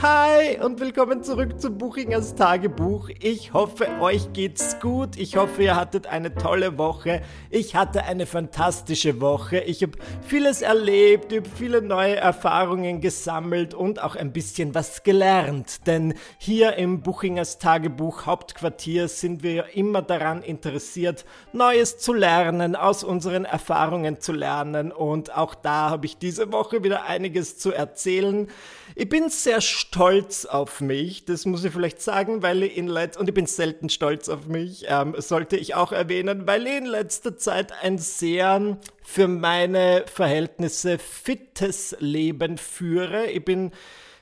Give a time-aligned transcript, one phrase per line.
[0.00, 3.10] Hi und willkommen zurück zu Buchingers Tagebuch.
[3.20, 5.16] Ich hoffe, euch geht's gut.
[5.16, 7.20] Ich hoffe, ihr hattet eine tolle Woche.
[7.50, 9.58] Ich hatte eine fantastische Woche.
[9.58, 15.02] Ich habe vieles erlebt, ich habe viele neue Erfahrungen gesammelt und auch ein bisschen was
[15.02, 15.84] gelernt.
[15.88, 23.02] Denn hier im Buchingers Tagebuch Hauptquartier sind wir immer daran interessiert, Neues zu lernen, aus
[23.02, 24.92] unseren Erfahrungen zu lernen.
[24.92, 28.46] Und auch da habe ich diese Woche wieder einiges zu erzählen.
[29.00, 33.20] Ich bin sehr stolz auf mich, das muss ich vielleicht sagen, weil ich in letzter
[33.20, 36.86] und ich bin selten stolz auf mich, ähm, sollte ich auch erwähnen, weil ich in
[36.86, 43.26] letzter Zeit ein sehr für meine Verhältnisse fittes Leben führe.
[43.26, 43.70] Ich bin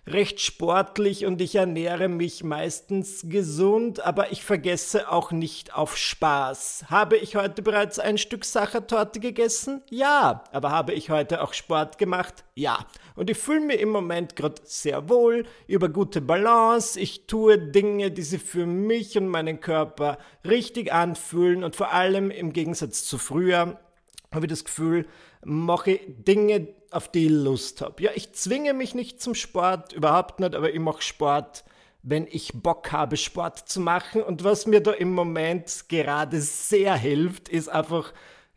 [0.06, 6.84] recht sportlich und ich ernähre mich meistens gesund, aber ich vergesse auch nicht auf Spaß.
[6.88, 9.82] Habe ich heute bereits ein Stück Sachertorte gegessen?
[9.90, 10.44] Ja.
[10.52, 12.44] Aber habe ich heute auch Sport gemacht?
[12.54, 12.86] Ja.
[13.16, 17.00] Und ich fühle mich im Moment gerade sehr wohl, über gute Balance.
[17.00, 22.30] Ich tue Dinge, die sich für mich und meinen Körper richtig anfühlen und vor allem
[22.30, 23.80] im Gegensatz zu früher
[24.32, 25.06] habe ich das Gefühl,
[25.44, 28.02] mache Dinge, auf die ich Lust habe.
[28.02, 31.64] Ja, ich zwinge mich nicht zum Sport, überhaupt nicht, aber ich mache Sport,
[32.02, 34.22] wenn ich Bock habe, Sport zu machen.
[34.22, 38.12] Und was mir da im Moment gerade sehr hilft, ist einfach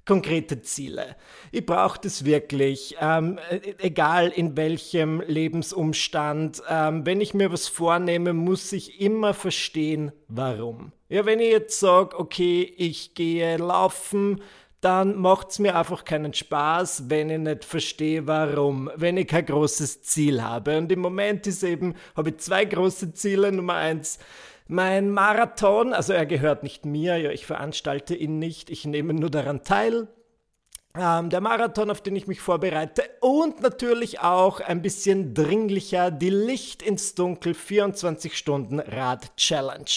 [0.06, 1.16] konkrete Ziele.
[1.52, 3.38] Ich brauche das wirklich, ähm,
[3.78, 6.64] egal in welchem Lebensumstand.
[6.68, 10.94] Ähm, wenn ich mir was vornehme, muss ich immer verstehen, warum.
[11.10, 14.42] Ja, wenn ich jetzt sage, okay, ich gehe laufen,
[14.82, 19.46] dann macht es mir einfach keinen Spaß, wenn ich nicht verstehe, warum, wenn ich kein
[19.46, 20.78] großes Ziel habe.
[20.78, 23.52] Und im Moment ist eben, habe ich zwei große Ziele.
[23.52, 24.20] Nummer eins,
[24.68, 29.32] mein Marathon, also er gehört nicht mir, ja, ich veranstalte ihn nicht, ich nehme nur
[29.32, 30.08] daran teil.
[30.96, 36.30] Ähm, der Marathon, auf den ich mich vorbereite und natürlich auch ein bisschen dringlicher die
[36.30, 39.90] Licht ins Dunkel 24 Stunden Rad Challenge.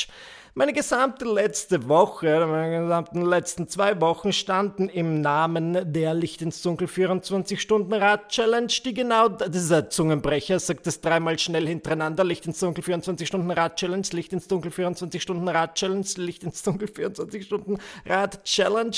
[0.54, 6.60] Meine gesamte letzte Woche, meine gesamten letzten zwei Wochen standen im Namen der Licht ins
[6.60, 12.60] Dunkel 24-Stunden-Rad-Challenge, die genau, das ist ein Zungenbrecher, sagt das dreimal schnell hintereinander, Licht ins
[12.60, 18.96] Dunkel 24-Stunden-Rad-Challenge, Licht ins Dunkel 24-Stunden-Rad-Challenge, Licht ins Dunkel 24-Stunden-Rad-Challenge.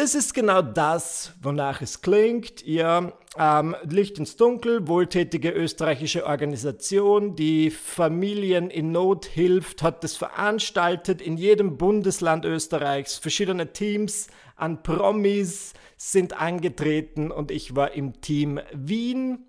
[0.00, 2.62] Das ist genau das, wonach es klingt.
[2.62, 10.16] Ihr ähm, Licht ins Dunkel, wohltätige österreichische Organisation, die Familien in Not hilft, hat das
[10.16, 13.18] veranstaltet in jedem Bundesland Österreichs.
[13.18, 19.44] Verschiedene Teams an Promis sind angetreten und ich war im Team Wien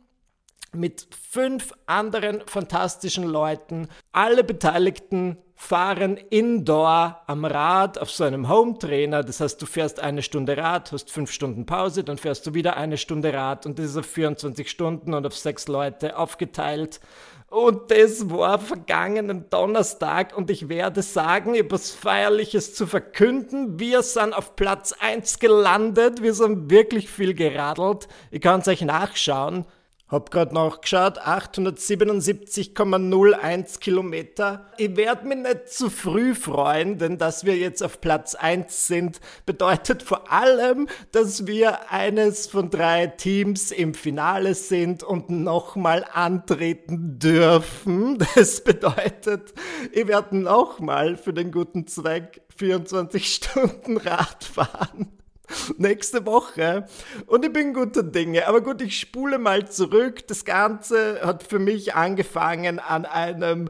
[0.73, 3.87] mit fünf anderen fantastischen Leuten.
[4.11, 9.23] Alle Beteiligten fahren indoor am Rad auf so einem Home-Trainer.
[9.23, 12.77] Das heißt, du fährst eine Stunde Rad, hast fünf Stunden Pause, dann fährst du wieder
[12.77, 16.99] eine Stunde Rad und das ist auf 24 Stunden und auf sechs Leute aufgeteilt.
[17.47, 23.79] Und das war vergangenen Donnerstag und ich werde sagen, etwas Feierliches zu verkünden.
[23.79, 26.23] Wir sind auf Platz 1 gelandet.
[26.23, 28.07] Wir sind wirklich viel geradelt.
[28.31, 29.65] Ich kann es euch nachschauen.
[30.11, 34.67] Hab grad nachgeschaut, 877,01 Kilometer.
[34.77, 39.21] Ich werde mich nicht zu früh freuen, denn dass wir jetzt auf Platz 1 sind,
[39.45, 47.17] bedeutet vor allem, dass wir eines von drei Teams im Finale sind und nochmal antreten
[47.17, 48.17] dürfen.
[48.35, 49.53] Das bedeutet,
[49.91, 55.20] ich werde nochmal für den guten Zweck 24 Stunden Rad fahren
[55.77, 56.85] nächste Woche.
[57.25, 58.47] Und ich bin guter Dinge.
[58.47, 60.27] Aber gut, ich spule mal zurück.
[60.27, 63.69] Das Ganze hat für mich angefangen an einem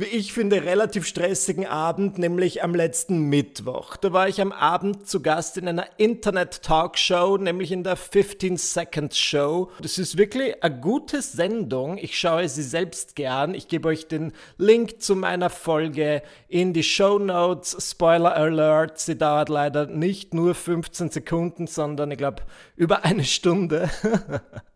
[0.00, 3.98] wie ich finde, relativ stressigen Abend, nämlich am letzten Mittwoch.
[3.98, 9.18] Da war ich am Abend zu Gast in einer Internet-Talkshow, nämlich in der 15 Seconds
[9.18, 9.70] Show.
[9.82, 11.98] Das ist wirklich eine gute Sendung.
[11.98, 13.54] Ich schaue sie selbst gern.
[13.54, 17.76] Ich gebe euch den Link zu meiner Folge in die Show Notes.
[17.90, 22.42] Spoiler Alert, sie dauert leider nicht nur 15 Sekunden, sondern ich glaube
[22.74, 23.90] über eine Stunde.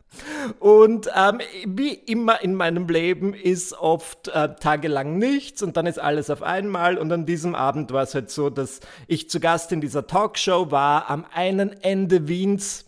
[0.59, 5.99] Und ähm, wie immer in meinem Leben ist oft äh, tagelang nichts und dann ist
[5.99, 6.97] alles auf einmal.
[6.97, 10.71] Und an diesem Abend war es halt so, dass ich zu Gast in dieser Talkshow
[10.71, 12.85] war, am einen Ende Wiens.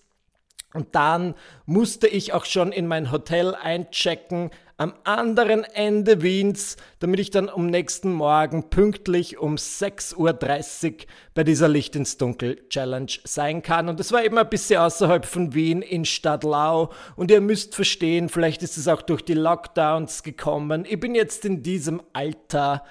[0.74, 1.34] Und dann
[1.66, 7.50] musste ich auch schon in mein Hotel einchecken, am anderen Ende Wiens, damit ich dann
[7.50, 13.90] am nächsten Morgen pünktlich um 6.30 Uhr bei dieser Licht ins Dunkel Challenge sein kann.
[13.90, 16.92] Und das war eben ein bisschen außerhalb von Wien in Stadtlau.
[17.16, 20.86] Und ihr müsst verstehen, vielleicht ist es auch durch die Lockdowns gekommen.
[20.88, 22.84] Ich bin jetzt in diesem Alter,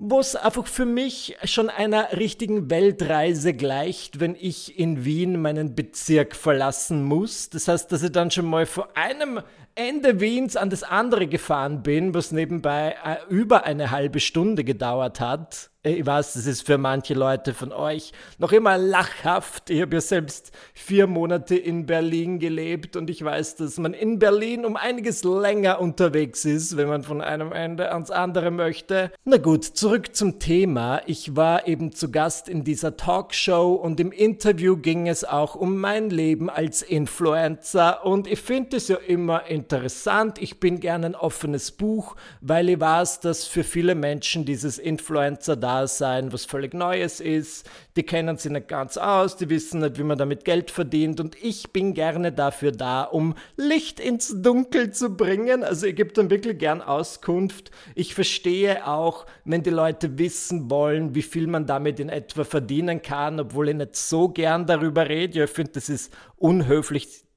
[0.00, 5.74] wo es einfach für mich schon einer richtigen Weltreise gleicht, wenn ich in Wien meinen
[5.74, 7.50] Bezirk verlassen muss.
[7.50, 9.40] Das heißt, dass ich dann schon mal vor einem
[9.74, 15.18] Ende Wiens an das andere gefahren bin, was nebenbei äh, über eine halbe Stunde gedauert
[15.18, 19.70] hat, ich weiß, das ist für manche Leute von euch noch immer lachhaft.
[19.70, 24.18] Ich habe ja selbst vier Monate in Berlin gelebt und ich weiß, dass man in
[24.18, 29.10] Berlin um einiges länger unterwegs ist, wenn man von einem Ende ans andere möchte.
[29.24, 31.00] Na gut, zurück zum Thema.
[31.06, 35.78] Ich war eben zu Gast in dieser Talkshow und im Interview ging es auch um
[35.78, 40.40] mein Leben als Influencer und ich finde es ja immer interessant.
[40.40, 45.56] Ich bin gerne ein offenes Buch, weil ich weiß, dass für viele Menschen dieses Influencer
[45.78, 47.68] da Dasein was völlig Neues ist.
[47.96, 51.20] Die kennen sich nicht ganz aus, die wissen nicht, wie man damit Geld verdient.
[51.20, 55.64] Und ich bin gerne dafür da, um Licht ins Dunkel zu bringen.
[55.64, 57.70] Also ich gebe dann wirklich gern Auskunft.
[57.94, 63.02] Ich verstehe auch, wenn die Leute wissen wollen, wie viel man damit in etwa verdienen
[63.02, 65.44] kann, obwohl ich nicht so gern darüber rede.
[65.44, 67.27] Ich finde, das ist unhöflich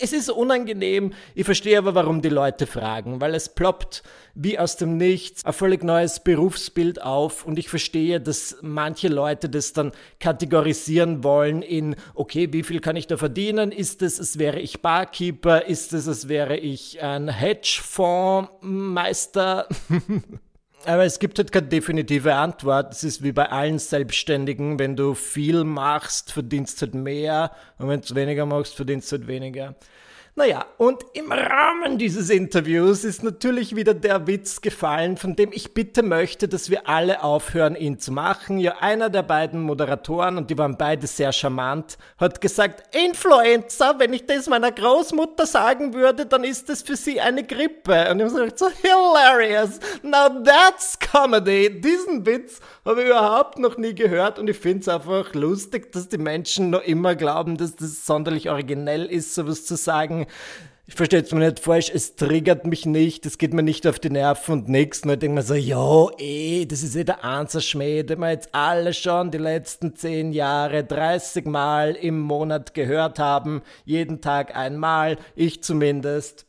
[0.00, 1.12] es ist unangenehm.
[1.34, 4.02] Ich verstehe aber, warum die Leute fragen, weil es ploppt
[4.34, 9.48] wie aus dem Nichts ein völlig neues Berufsbild auf und ich verstehe, dass manche Leute
[9.48, 13.72] das dann kategorisieren wollen in, okay, wie viel kann ich da verdienen?
[13.72, 15.66] Ist es, als wäre ich Barkeeper?
[15.66, 19.68] Ist es, als wäre ich ein Hedgefondsmeister?
[20.86, 22.92] Aber es gibt halt keine definitive Antwort.
[22.92, 24.78] Es ist wie bei allen Selbstständigen.
[24.78, 27.52] Wenn du viel machst, verdienst du halt mehr.
[27.78, 29.74] Und wenn du weniger machst, verdienst du halt weniger.
[30.36, 35.74] Naja, und im Rahmen dieses Interviews ist natürlich wieder der Witz gefallen, von dem ich
[35.74, 38.58] bitte möchte, dass wir alle aufhören, ihn zu machen.
[38.58, 44.12] Ja, einer der beiden Moderatoren, und die waren beide sehr charmant, hat gesagt, Influencer, wenn
[44.12, 48.10] ich das meiner Großmutter sagen würde, dann ist das für sie eine Grippe.
[48.10, 51.80] Und ich habe gesagt, so hilarious, now that's comedy.
[51.80, 56.08] Diesen Witz habe ich überhaupt noch nie gehört und ich finde es einfach lustig, dass
[56.08, 60.23] die Menschen noch immer glauben, dass das sonderlich originell ist, sowas zu sagen
[60.86, 63.98] ich verstehe es mir nicht falsch, es triggert mich nicht, es geht mir nicht auf
[63.98, 65.02] die Nerven und nichts.
[65.02, 68.54] Und ich denke mir so, ja, eh, das ist eh der Answerschmäh, den wir jetzt
[68.54, 75.16] alle schon die letzten zehn Jahre 30 Mal im Monat gehört haben, jeden Tag einmal,
[75.34, 76.46] ich zumindest.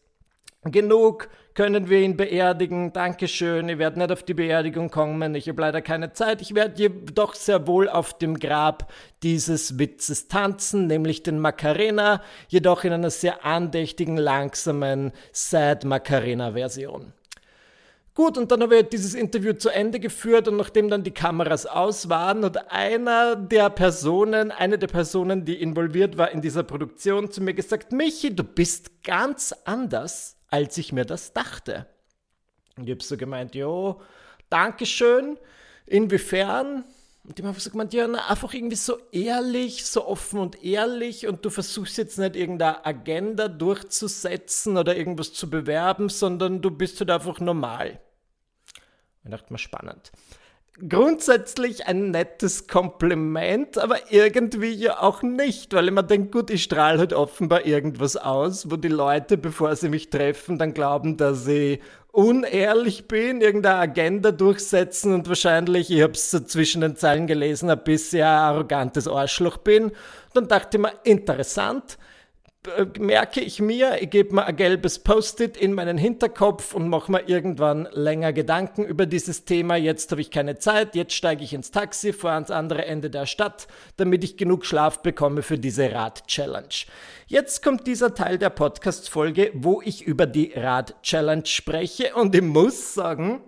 [0.66, 2.92] Genug, können wir ihn beerdigen?
[2.92, 6.42] Dankeschön, ich werde nicht auf die Beerdigung kommen, ich habe leider keine Zeit.
[6.42, 8.92] Ich werde jedoch sehr wohl auf dem Grab
[9.24, 17.14] dieses Witzes tanzen, nämlich den Macarena, jedoch in einer sehr andächtigen, langsamen Sad Macarena-Version.
[18.14, 21.66] Gut, und dann habe ich dieses Interview zu Ende geführt und nachdem dann die Kameras
[21.66, 27.32] aus waren und einer der Personen, eine der Personen, die involviert war in dieser Produktion,
[27.32, 31.86] zu mir gesagt, Michi, du bist ganz anders als ich mir das dachte.
[32.78, 34.02] Und ich habe so gemeint, jo,
[34.50, 35.38] Dankeschön,
[35.86, 36.86] inwiefern?
[37.26, 41.28] Und die haben so gemeint, ja, na, einfach irgendwie so ehrlich, so offen und ehrlich
[41.28, 47.02] und du versuchst jetzt nicht irgendeine Agenda durchzusetzen oder irgendwas zu bewerben, sondern du bist
[47.02, 48.00] halt einfach normal.
[49.26, 50.14] Ich dachte mir, spannend
[50.90, 56.64] grundsätzlich ein nettes Kompliment, aber irgendwie ja auch nicht, weil ich mir denke, gut, ich
[56.64, 61.48] strahle halt offenbar irgendwas aus, wo die Leute, bevor sie mich treffen, dann glauben, dass
[61.48, 61.80] ich
[62.12, 67.70] unehrlich bin, irgendeine Agenda durchsetzen und wahrscheinlich, ich habe es so zwischen den Zeilen gelesen,
[67.70, 69.92] ein bisschen arrogantes Arschloch bin.
[70.34, 71.98] Dann dachte ich mir, interessant,
[73.00, 77.28] merke ich mir, ich gebe mir ein gelbes Post-it in meinen Hinterkopf und mache mir
[77.28, 79.76] irgendwann länger Gedanken über dieses Thema.
[79.76, 83.26] Jetzt habe ich keine Zeit, jetzt steige ich ins Taxi, fahre ans andere Ende der
[83.26, 86.86] Stadt, damit ich genug Schlaf bekomme für diese Rad-Challenge.
[87.28, 92.94] Jetzt kommt dieser Teil der Podcast-Folge, wo ich über die Rad-Challenge spreche und ich muss
[92.94, 93.42] sagen,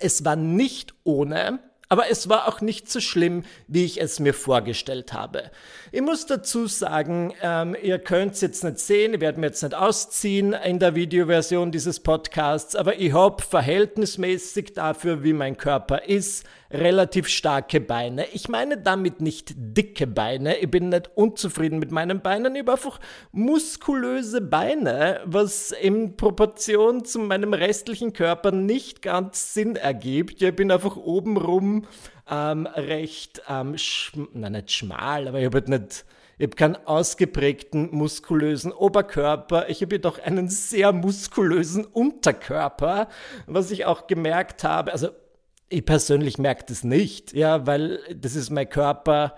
[0.00, 4.34] es war nicht ohne, aber es war auch nicht so schlimm, wie ich es mir
[4.34, 5.50] vorgestellt habe.
[5.90, 9.62] Ich muss dazu sagen, ähm, ihr könnt es jetzt nicht sehen, ich werde mir jetzt
[9.62, 16.04] nicht ausziehen in der Videoversion dieses Podcasts, aber ich habe verhältnismäßig dafür, wie mein Körper
[16.04, 18.26] ist, relativ starke Beine.
[18.32, 20.58] Ich meine damit nicht dicke Beine.
[20.58, 22.54] Ich bin nicht unzufrieden mit meinen Beinen.
[22.54, 23.00] Ich habe einfach
[23.32, 30.42] muskulöse Beine, was in Proportion zu meinem restlichen Körper nicht ganz Sinn ergibt.
[30.42, 31.86] Ich bin einfach obenrum
[32.30, 33.76] ähm, recht, ähm,
[34.34, 36.04] nein, nicht schmal, aber ich habe halt nicht,
[36.36, 39.70] ich habe keinen ausgeprägten muskulösen Oberkörper.
[39.70, 43.08] Ich habe jedoch einen sehr muskulösen Unterkörper,
[43.46, 44.92] was ich auch gemerkt habe.
[44.92, 45.08] Also
[45.68, 49.34] ich persönlich merke das nicht, ja, weil das ist mein Körper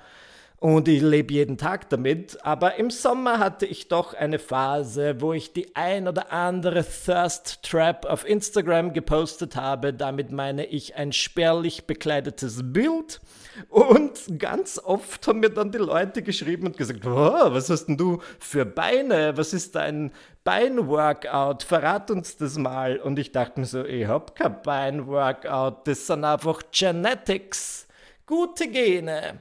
[0.60, 2.44] und ich lebe jeden Tag damit.
[2.44, 7.62] Aber im Sommer hatte ich doch eine Phase, wo ich die ein oder andere Thirst
[7.62, 9.94] Trap auf Instagram gepostet habe.
[9.94, 13.22] Damit meine ich ein spärlich bekleidetes Bild.
[13.70, 17.96] Und ganz oft haben mir dann die Leute geschrieben und gesagt, oh, was hast denn
[17.96, 19.38] du für Beine?
[19.38, 20.12] Was ist dein
[20.44, 21.62] Beinworkout?
[21.62, 22.98] Verrat uns das mal.
[22.98, 27.88] Und ich dachte mir so, ich hab kein Beinworkout, das sind einfach Genetics.
[28.26, 29.40] Gute Gene.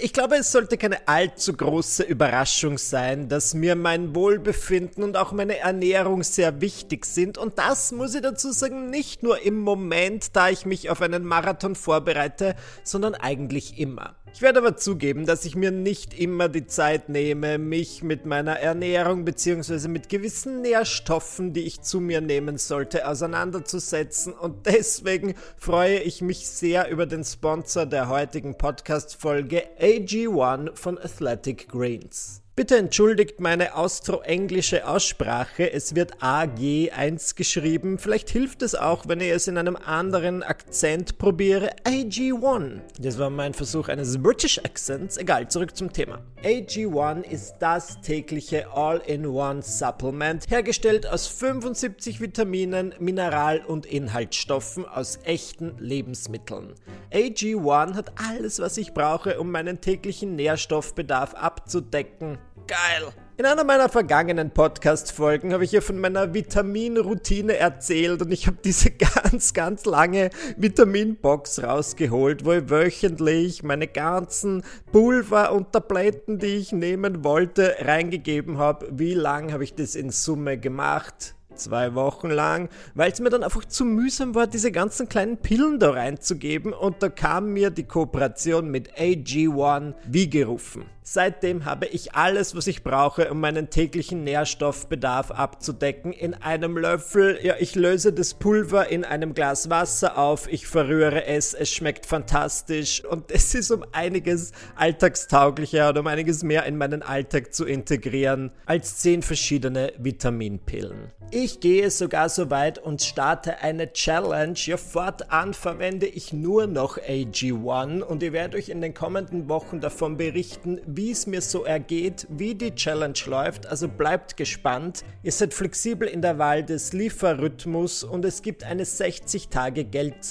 [0.00, 5.32] Ich glaube, es sollte keine allzu große Überraschung sein, dass mir mein Wohlbefinden und auch
[5.32, 7.38] meine Ernährung sehr wichtig sind.
[7.38, 11.24] Und das muss ich dazu sagen, nicht nur im Moment, da ich mich auf einen
[11.24, 14.16] Marathon vorbereite, sondern eigentlich immer.
[14.34, 18.58] Ich werde aber zugeben, dass ich mir nicht immer die Zeit nehme, mich mit meiner
[18.58, 19.88] Ernährung bzw.
[19.88, 26.48] mit gewissen Nährstoffen, die ich zu mir nehmen sollte, auseinanderzusetzen und deswegen freue ich mich
[26.48, 32.41] sehr über den Sponsor der heutigen Podcast-Folge AG1 von Athletic Greens.
[32.54, 35.72] Bitte entschuldigt meine austro-englische Aussprache.
[35.72, 37.96] Es wird AG1 geschrieben.
[37.96, 41.70] Vielleicht hilft es auch, wenn ich es in einem anderen Akzent probiere.
[41.84, 42.80] AG1.
[43.00, 45.16] Das war mein Versuch eines British Accents.
[45.16, 46.20] Egal, zurück zum Thema.
[46.42, 55.78] AG1 ist das tägliche All-in-One Supplement, hergestellt aus 75 Vitaminen, Mineral- und Inhaltsstoffen aus echten
[55.78, 56.74] Lebensmitteln.
[57.14, 63.12] AG1 hat alles, was ich brauche, um meinen täglichen Nährstoffbedarf abzudecken Geil.
[63.38, 68.58] In einer meiner vergangenen Podcast-Folgen habe ich ja von meiner Vitaminroutine erzählt und ich habe
[68.62, 68.90] diese
[69.22, 76.72] ganz, ganz lange Vitaminbox rausgeholt, wo ich wöchentlich meine ganzen Pulver und Tabletten, die ich
[76.72, 78.86] nehmen wollte, reingegeben habe.
[78.92, 81.34] Wie lang habe ich das in Summe gemacht?
[81.54, 85.78] zwei Wochen lang, weil es mir dann einfach zu mühsam war, diese ganzen kleinen Pillen
[85.78, 90.84] da reinzugeben und da kam mir die Kooperation mit AG1 wie gerufen.
[91.04, 97.40] Seitdem habe ich alles, was ich brauche, um meinen täglichen Nährstoffbedarf abzudecken, in einem Löffel.
[97.42, 102.06] Ja, ich löse das Pulver in einem Glas Wasser auf, ich verrühre es, es schmeckt
[102.06, 107.64] fantastisch und es ist um einiges alltagstauglicher und um einiges mehr in meinen Alltag zu
[107.64, 111.10] integrieren als zehn verschiedene Vitaminpillen.
[111.34, 114.52] Ich gehe sogar so weit und starte eine Challenge.
[114.54, 119.80] Ja, fortan verwende ich nur noch AG1 und ihr werdet euch in den kommenden Wochen
[119.80, 123.66] davon berichten, wie es mir so ergeht, wie die Challenge läuft.
[123.66, 125.04] Also bleibt gespannt.
[125.22, 130.24] Ihr seid flexibel in der Wahl des Lieferrhythmus und es gibt eine 60 Tage Geld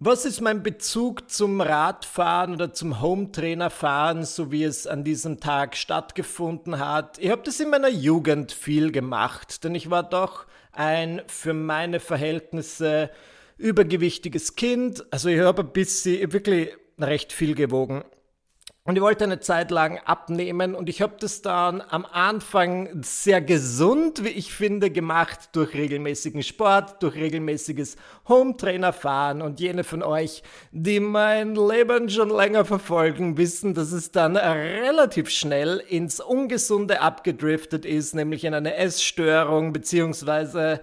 [0.02, 5.76] Was ist mein Bezug zum Radfahren oder zum Hometrainerfahren, so wie es an diesem Tag
[5.76, 7.18] stattgefunden hat?
[7.18, 12.00] Ich habe das in meiner Jugend viel gemacht, denn ich war doch ein für meine
[12.00, 13.10] Verhältnisse
[13.58, 15.04] übergewichtiges Kind.
[15.10, 18.02] Also ich habe ein bisschen, wirklich recht viel gewogen.
[18.84, 23.42] Und ich wollte eine Zeit lang abnehmen und ich habe das dann am Anfang sehr
[23.42, 27.96] gesund, wie ich finde, gemacht durch regelmäßigen Sport, durch regelmäßiges
[28.26, 34.12] Hometrainer fahren und jene von euch, die mein Leben schon länger verfolgen, wissen, dass es
[34.12, 40.80] dann relativ schnell ins Ungesunde abgedriftet ist, nämlich in eine Essstörung beziehungsweise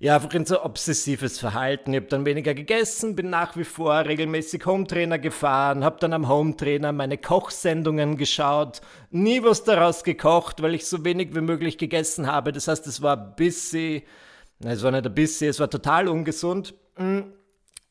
[0.00, 1.92] ja, einfach in so obsessives Verhalten.
[1.92, 6.28] Ich habe dann weniger gegessen, bin nach wie vor regelmäßig Hometrainer gefahren, habe dann am
[6.28, 12.28] Hometrainer meine Kochsendungen geschaut, nie was daraus gekocht, weil ich so wenig wie möglich gegessen
[12.28, 12.52] habe.
[12.52, 14.02] Das heißt, es war ein bisschen,
[14.64, 16.74] es war nicht ein bisschen, es war total ungesund.
[16.96, 17.32] Mm.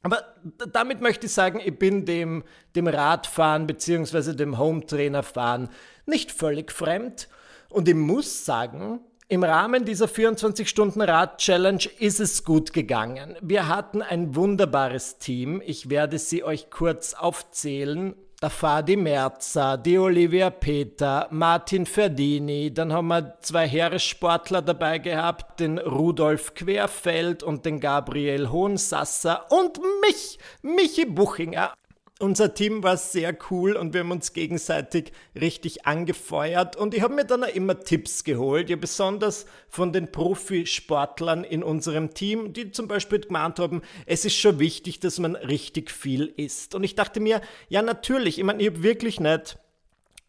[0.02, 0.24] Aber
[0.72, 2.46] damit möchte ich sagen, ich bin dem,
[2.76, 4.34] dem Radfahren bzw.
[4.34, 5.68] dem Hometrainerfahren
[6.06, 7.28] nicht völlig fremd.
[7.70, 13.36] Und ich muss sagen, im Rahmen dieser 24-Stunden-Rad-Challenge ist es gut gegangen.
[13.42, 15.62] Wir hatten ein wunderbares Team.
[15.66, 18.16] Ich werde sie euch kurz aufzählen.
[18.40, 25.60] Da Fadi Merza, die Olivia Peter, Martin Ferdini, dann haben wir zwei Heeressportler dabei gehabt,
[25.60, 31.74] den Rudolf Querfeld und den Gabriel Hohensasser und mich, Michi Buchinger.
[32.20, 37.14] Unser Team war sehr cool und wir haben uns gegenseitig richtig angefeuert und ich habe
[37.14, 42.72] mir dann auch immer Tipps geholt, ja besonders von den Profisportlern in unserem Team, die
[42.72, 46.74] zum Beispiel gemeint haben, es ist schon wichtig, dass man richtig viel isst.
[46.74, 49.58] Und ich dachte mir, ja natürlich, ich meine, ich habe wirklich nicht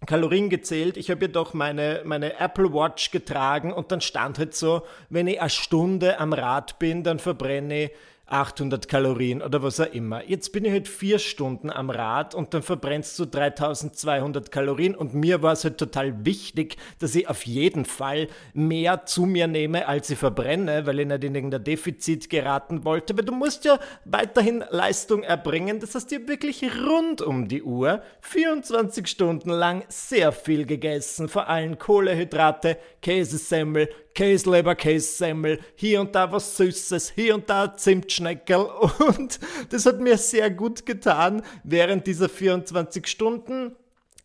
[0.06, 0.96] Kalorien gezählt.
[0.96, 5.40] Ich habe jedoch meine, meine Apple Watch getragen und dann stand halt so, wenn ich
[5.40, 7.90] eine Stunde am Rad bin, dann verbrenne ich
[8.30, 10.24] 800 Kalorien oder was auch immer.
[10.24, 15.14] Jetzt bin ich halt vier Stunden am Rad und dann verbrennst du 3200 Kalorien und
[15.14, 19.88] mir war es halt total wichtig, dass ich auf jeden Fall mehr zu mir nehme,
[19.88, 23.78] als ich verbrenne, weil ich nicht in irgendein Defizit geraten wollte, weil du musst ja
[24.04, 25.80] weiterhin Leistung erbringen.
[25.80, 31.28] Das heißt, ich habe wirklich rund um die Uhr 24 Stunden lang sehr viel gegessen,
[31.28, 37.76] vor allem Kohlehydrate, Käsesemmel, Käsleber, Kässemmel, hier und da was Süßes, hier und da
[38.18, 38.56] Zimtschneckel
[39.18, 39.38] und
[39.70, 43.76] das hat mir sehr gut getan während dieser 24 Stunden.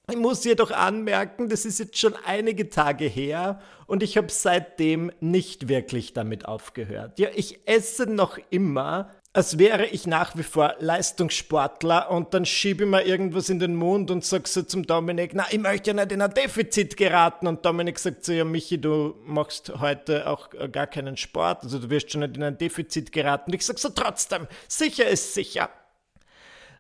[0.10, 5.12] Ich muss jedoch anmerken, das ist jetzt schon einige Tage her und ich habe seitdem
[5.22, 7.20] nicht wirklich damit aufgehört.
[7.20, 12.84] Ja, ich esse noch immer als wäre ich nach wie vor Leistungssportler und dann schiebe
[12.84, 15.96] ich mir irgendwas in den Mund und sag so zum Dominik, na, ich möchte ja
[15.96, 17.48] nicht in ein Defizit geraten.
[17.48, 21.90] Und Dominik sagt so, ja, Michi, du machst heute auch gar keinen Sport, also du
[21.90, 23.50] wirst schon nicht in ein Defizit geraten.
[23.50, 25.70] Und ich sag so, trotzdem, sicher ist sicher.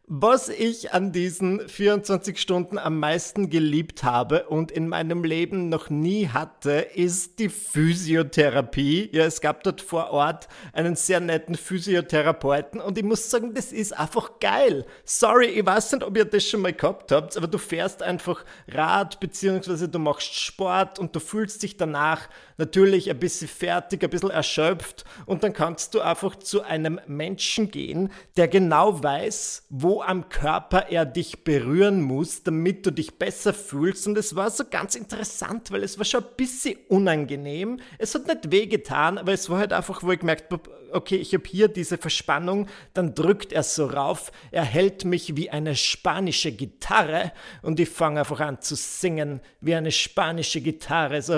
[0.06, 5.90] Was ich an diesen 24 Stunden am meisten geliebt habe und in meinem Leben noch
[5.90, 9.10] nie hatte, ist die Physiotherapie.
[9.14, 13.72] Ja, es gab dort vor Ort einen sehr netten Physiotherapeuten und ich muss sagen, das
[13.72, 14.86] ist einfach geil.
[15.06, 18.44] Sorry, ich weiß nicht, ob ihr das schon mal gehabt habt, aber du fährst einfach
[18.68, 24.10] Rad beziehungsweise du machst Sport und du fühlst dich danach natürlich ein bisschen fertig, ein
[24.10, 29.93] bisschen erschöpft und dann kannst du einfach zu einem Menschen gehen, der genau weiß, wo
[30.02, 34.08] am Körper er dich berühren muss, damit du dich besser fühlst.
[34.08, 37.80] Und es war so ganz interessant, weil es war schon ein bisschen unangenehm.
[37.98, 41.34] Es hat nicht wehgetan, aber es war halt einfach, wo ich gemerkt habe, okay, ich
[41.34, 46.52] habe hier diese Verspannung, dann drückt er so rauf, er hält mich wie eine spanische
[46.52, 47.32] Gitarre
[47.62, 51.22] und ich fange einfach an zu singen wie eine spanische Gitarre.
[51.22, 51.34] So.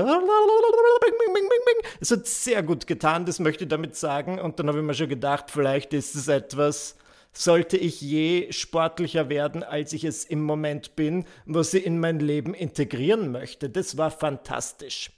[2.00, 4.40] Es hat sehr gut getan, das möchte ich damit sagen.
[4.40, 6.98] Und dann habe ich mir schon gedacht, vielleicht ist es etwas,
[7.38, 12.20] sollte ich je sportlicher werden, als ich es im Moment bin, was ich in mein
[12.20, 13.70] Leben integrieren möchte.
[13.70, 15.12] Das war fantastisch.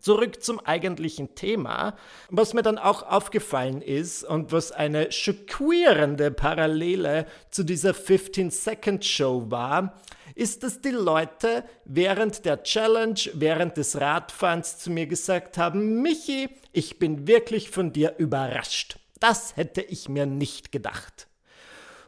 [0.00, 1.96] Zurück zum eigentlichen Thema.
[2.28, 10.00] Was mir dann auch aufgefallen ist und was eine schockierende Parallele zu dieser 15-Second-Show war,
[10.34, 16.48] ist, dass die Leute während der Challenge, während des Radfahrens zu mir gesagt haben, Michi,
[16.72, 18.98] ich bin wirklich von dir überrascht.
[19.20, 21.28] Das hätte ich mir nicht gedacht.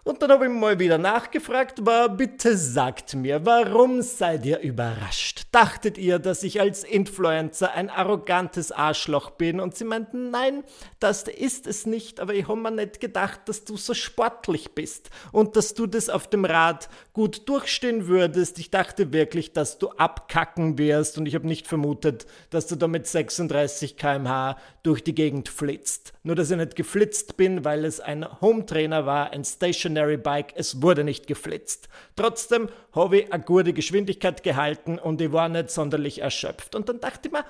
[0.07, 5.49] Und dann habe ich mal wieder nachgefragt, war bitte sagt mir, warum seid ihr überrascht?
[5.51, 9.59] Dachtet ihr, dass ich als Influencer ein arrogantes Arschloch bin?
[9.59, 10.63] Und sie meinten, nein,
[11.01, 15.11] das ist es nicht, aber ich habe mir nicht gedacht, dass du so sportlich bist
[15.33, 18.61] und dass du das auf dem Rad gut durchstehen würdest.
[18.61, 22.87] Ich dachte wirklich, dass du abkacken wirst und ich habe nicht vermutet, dass du da
[22.87, 26.13] mit 36 km/h durch die Gegend flitzt.
[26.23, 30.53] Nur, dass ich nicht geflitzt bin, weil es ein Hometrainer war, ein Station Stationary Bike,
[30.57, 31.89] es wurde nicht geflitzt.
[32.17, 36.75] Trotzdem habe ich eine gute Geschwindigkeit gehalten und ich war nicht sonderlich erschöpft.
[36.75, 37.45] Und dann dachte ich mir,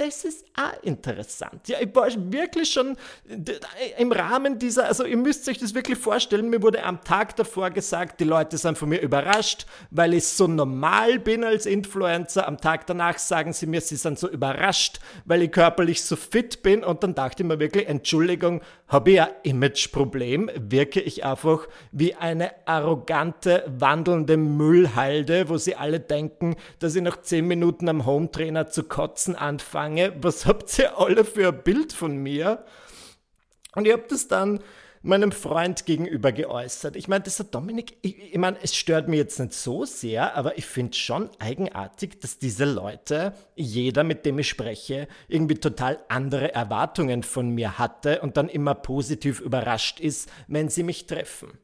[0.00, 1.68] das ist auch interessant.
[1.68, 2.96] Ja, ich war wirklich schon
[3.98, 7.68] im Rahmen dieser, also ihr müsst euch das wirklich vorstellen, mir wurde am Tag davor
[7.68, 12.48] gesagt, die Leute sind von mir überrascht, weil ich so normal bin als Influencer.
[12.48, 16.62] Am Tag danach sagen sie mir, sie sind so überrascht, weil ich körperlich so fit
[16.62, 16.82] bin.
[16.82, 20.50] Und dann dachte ich mir wirklich, Entschuldigung, habe ich ein Imageproblem?
[20.56, 27.20] Wirke ich einfach wie eine arrogante, wandelnde Müllhalde, wo sie alle denken, dass ich nach
[27.20, 29.89] zehn Minuten am Hometrainer zu kotzen anfange?
[29.90, 32.64] Lange, was habt ihr alle für ein Bild von mir?
[33.74, 34.60] Und ich habe das dann
[35.02, 36.94] meinem Freund gegenüber geäußert.
[36.94, 40.58] Ich meine, dieser Dominik, ich, ich meine, es stört mich jetzt nicht so sehr, aber
[40.58, 46.52] ich finde schon eigenartig, dass diese Leute, jeder, mit dem ich spreche, irgendwie total andere
[46.52, 51.58] Erwartungen von mir hatte und dann immer positiv überrascht ist, wenn sie mich treffen.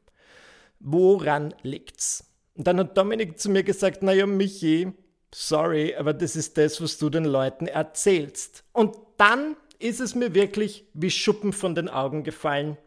[0.79, 2.25] Woran liegt's?
[2.55, 4.93] Und dann hat Dominik zu mir gesagt, naja, Michi,
[5.33, 8.63] sorry, aber das ist das, was du den Leuten erzählst.
[8.73, 12.77] Und dann ist es mir wirklich wie Schuppen von den Augen gefallen.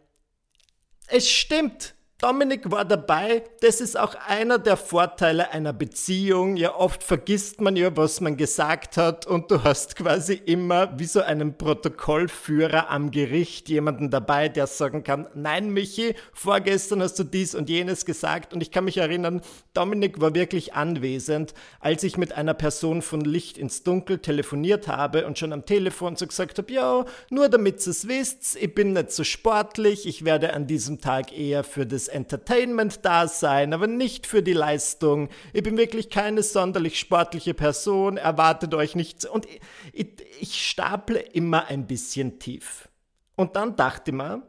[1.06, 1.94] Es stimmt.
[2.20, 3.44] Dominik war dabei.
[3.62, 6.56] Das ist auch einer der Vorteile einer Beziehung.
[6.58, 11.06] Ja, oft vergisst man ja, was man gesagt hat und du hast quasi immer wie
[11.06, 17.24] so einen Protokollführer am Gericht jemanden dabei, der sagen kann, nein, Michi, vorgestern hast du
[17.24, 19.40] dies und jenes gesagt und ich kann mich erinnern,
[19.72, 25.26] Dominik war wirklich anwesend, als ich mit einer Person von Licht ins Dunkel telefoniert habe
[25.26, 28.92] und schon am Telefon so gesagt habe, ja, nur damit ihr es wisst, ich bin
[28.92, 33.86] nicht so sportlich, ich werde an diesem Tag eher für das Entertainment da sein, aber
[33.86, 35.28] nicht für die Leistung.
[35.52, 39.24] Ich bin wirklich keine sonderlich sportliche Person, erwartet euch nichts.
[39.24, 39.60] Und ich,
[39.92, 40.08] ich,
[40.40, 42.88] ich staple immer ein bisschen tief.
[43.36, 44.42] Und dann dachte ich mir,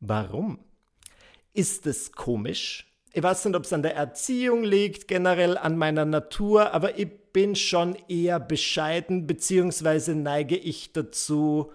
[0.00, 0.58] warum?
[1.52, 2.90] Ist es komisch?
[3.12, 7.08] Ich weiß nicht, ob es an der Erziehung liegt, generell an meiner Natur, aber ich
[7.32, 11.70] bin schon eher bescheiden, beziehungsweise neige ich dazu,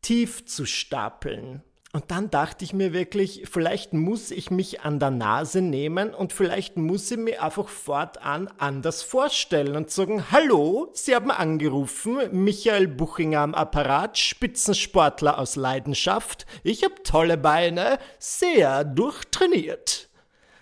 [0.00, 1.62] tief zu stapeln.
[1.98, 6.32] Und dann dachte ich mir wirklich, vielleicht muss ich mich an der Nase nehmen und
[6.32, 12.86] vielleicht muss ich mir einfach fortan anders vorstellen und sagen, hallo, Sie haben angerufen, Michael
[12.86, 16.46] Buchinger am Apparat, Spitzensportler aus Leidenschaft.
[16.62, 20.07] Ich habe tolle Beine, sehr durchtrainiert.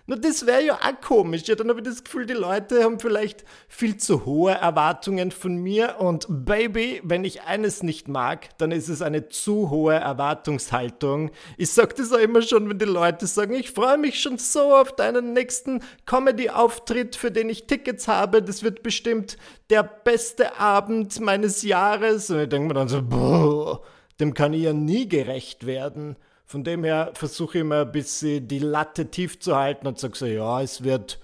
[0.08, 1.42] Nur das wäre ja auch komisch.
[1.46, 5.56] Ja, dann habe ich das Gefühl, die Leute haben vielleicht viel zu hohe Erwartungen von
[5.56, 5.96] mir.
[5.98, 11.32] Und Baby, wenn ich eines nicht mag, dann ist es eine zu hohe Erwartungshaltung.
[11.58, 14.76] Ich sage das auch immer schon, wenn die Leute sagen, ich freue mich schon so
[14.76, 18.42] auf deinen nächsten Comedy-Auftritt, für den ich Tickets habe.
[18.42, 19.36] Das wird bestimmt
[19.70, 22.30] der beste Abend meines Jahres.
[22.30, 23.82] Und ich denke mir dann so, boah,
[24.20, 26.16] dem kann ich ja nie gerecht werden.
[26.46, 30.16] Von dem her versuche ich immer ein bisschen die Latte tief zu halten und sage
[30.16, 31.18] so, ja, es wird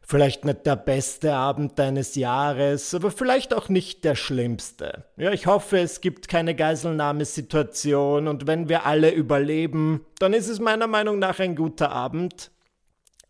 [0.00, 5.04] vielleicht nicht der beste Abend deines Jahres, aber vielleicht auch nicht der schlimmste.
[5.18, 10.58] Ja, ich hoffe, es gibt keine Geiselnahmesituation und wenn wir alle überleben, dann ist es
[10.58, 12.50] meiner Meinung nach ein guter Abend.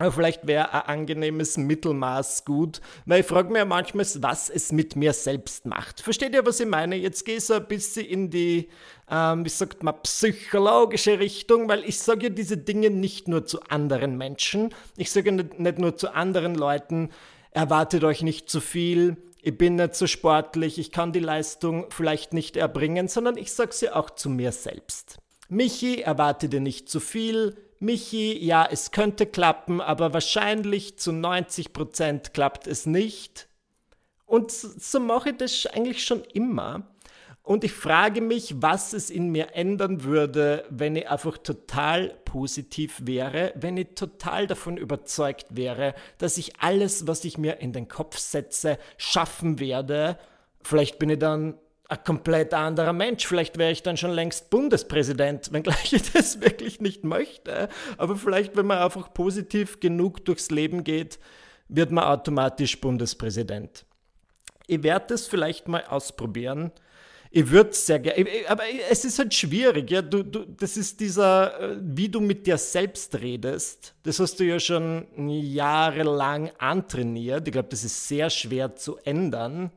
[0.01, 4.73] Aber vielleicht wäre ein angenehmes Mittelmaß gut, weil ich frage mich ja manchmal, was es
[4.73, 6.01] mit mir selbst macht.
[6.01, 6.97] Versteht ihr, was ich meine?
[6.97, 8.71] Jetzt gehe ich so ein bisschen in die,
[9.11, 13.61] ähm, wie sagt man, psychologische Richtung, weil ich sage ja diese Dinge nicht nur zu
[13.65, 14.75] anderen Menschen.
[14.97, 17.11] Ich sage nicht, nicht nur zu anderen Leuten,
[17.51, 22.33] erwartet euch nicht zu viel, ich bin nicht so sportlich, ich kann die Leistung vielleicht
[22.33, 25.19] nicht erbringen, sondern ich sage sie auch zu mir selbst.
[25.51, 31.73] Michi, erwarte dir nicht zu viel, Michi, ja, es könnte klappen, aber wahrscheinlich zu 90
[31.73, 33.49] Prozent klappt es nicht.
[34.27, 36.87] Und so mache ich das eigentlich schon immer.
[37.43, 43.01] Und ich frage mich, was es in mir ändern würde, wenn ich einfach total positiv
[43.03, 47.89] wäre, wenn ich total davon überzeugt wäre, dass ich alles, was ich mir in den
[47.89, 50.19] Kopf setze, schaffen werde.
[50.63, 51.55] Vielleicht bin ich dann
[51.91, 53.27] ein komplett anderer Mensch.
[53.27, 57.69] Vielleicht wäre ich dann schon längst Bundespräsident, wenngleich ich das wirklich nicht möchte.
[57.99, 61.19] Aber vielleicht, wenn man einfach positiv genug durchs Leben geht,
[61.69, 63.85] wird man automatisch Bundespräsident.
[64.67, 66.71] Ich werde das vielleicht mal ausprobieren.
[67.33, 70.03] Ich würde es sehr gerne, aber es ist halt schwierig, ja.
[70.03, 73.95] Du, du, das ist dieser, äh, wie du mit dir selbst redest.
[74.03, 77.47] Das hast du ja schon jahrelang antrainiert.
[77.47, 79.71] Ich glaube, das ist sehr schwer zu ändern.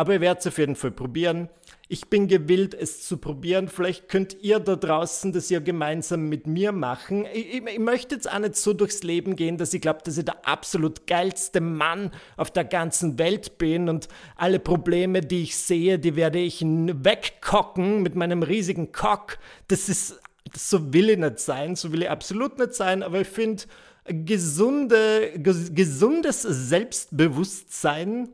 [0.00, 1.48] Aber ihr werdet es auf jeden Fall probieren.
[1.88, 3.66] Ich bin gewillt, es zu probieren.
[3.66, 7.26] Vielleicht könnt ihr da draußen das ja gemeinsam mit mir machen.
[7.34, 10.16] Ich, ich, ich möchte jetzt auch nicht so durchs Leben gehen, dass ich glaube, dass
[10.16, 14.06] ich der absolut geilste Mann auf der ganzen Welt bin und
[14.36, 19.38] alle Probleme, die ich sehe, die werde ich wegkocken mit meinem riesigen Cock.
[19.66, 20.20] Das ist,
[20.54, 23.64] so will ich nicht sein, so will ich absolut nicht sein, aber ich finde,
[24.04, 28.28] gesunde, gesundes Selbstbewusstsein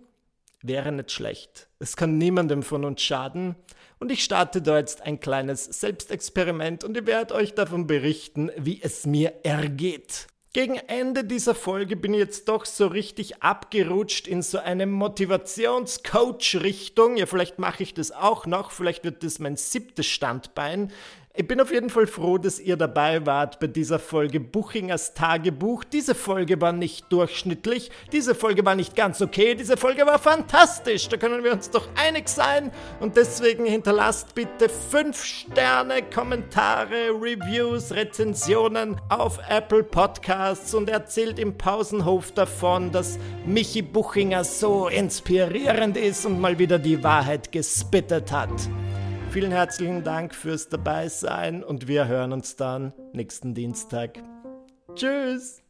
[0.67, 1.69] wäre nicht schlecht.
[1.79, 3.57] Es kann niemandem von uns schaden.
[4.01, 8.81] Und ich starte da jetzt ein kleines Selbstexperiment und ich werde euch davon berichten, wie
[8.83, 10.27] es mir ergeht.
[10.53, 17.17] Gegen Ende dieser Folge bin ich jetzt doch so richtig abgerutscht in so eine Motivationscoach-Richtung.
[17.17, 20.93] Ja, vielleicht mache ich das auch noch, vielleicht wird das mein siebtes Standbein.
[21.37, 25.83] Ich bin auf jeden Fall froh, dass ihr dabei wart bei dieser Folge Buchingers Tagebuch.
[25.83, 31.09] Diese Folge war nicht durchschnittlich, diese Folge war nicht ganz okay, diese Folge war fantastisch.
[31.09, 32.71] Da können wir uns doch einig sein.
[33.01, 41.59] Und deswegen hinterlasst bitte 5 Sterne, Kommentare, Reviews, Rezensionen auf Apple Podcasts und erzählt im
[41.59, 48.53] Pausenhof davon, dass Michi Buchinger so inspirierend ist und mal wieder die Wahrheit gespittet hat.
[49.35, 54.23] Vielen herzlichen Dank fürs Dabeisein und wir hören uns dann nächsten Dienstag.
[54.95, 55.61] Tschüss!